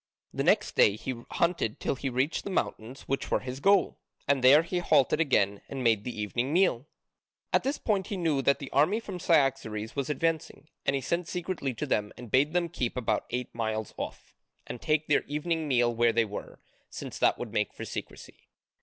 The 0.33 0.43
next 0.43 0.75
day 0.75 0.95
he 0.95 1.13
hunted 1.29 1.79
till 1.79 1.93
he 1.93 2.09
reached 2.09 2.43
the 2.43 2.49
mountains 2.49 3.03
which 3.03 3.29
were 3.29 3.41
his 3.41 3.59
goal. 3.59 3.99
And 4.27 4.43
there 4.43 4.63
he 4.63 4.79
halted 4.79 5.19
again 5.21 5.61
and 5.69 5.83
made 5.83 6.03
the 6.03 6.19
evening 6.19 6.51
meal. 6.51 6.87
At 7.53 7.61
this 7.61 7.77
point 7.77 8.07
he 8.07 8.17
knew 8.17 8.41
that 8.41 8.57
the 8.57 8.71
army 8.71 8.99
from 8.99 9.19
Cyaxares 9.19 9.95
was 9.95 10.09
advancing, 10.09 10.67
and 10.87 10.95
he 10.95 11.03
sent 11.03 11.27
secretly 11.27 11.75
to 11.75 11.85
them 11.85 12.11
and 12.17 12.31
bade 12.31 12.53
them 12.53 12.67
keep 12.67 12.97
about 12.97 13.27
eight 13.29 13.53
miles 13.53 13.93
off, 13.95 14.33
and 14.65 14.81
take 14.81 15.05
their 15.05 15.21
evening 15.27 15.67
meal 15.67 15.93
where 15.93 16.11
they 16.11 16.25
were, 16.25 16.57
since 16.89 17.19
that 17.19 17.37
would 17.37 17.53
make 17.53 17.71
for 17.71 17.85
secrecy. 17.85 18.47